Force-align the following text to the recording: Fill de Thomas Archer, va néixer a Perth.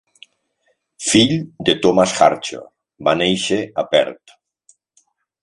Fill 1.07 1.33
de 1.67 1.75
Thomas 1.83 2.15
Archer, 2.29 2.63
va 3.09 3.15
néixer 3.21 3.61
a 3.83 3.85
Perth. 3.93 4.37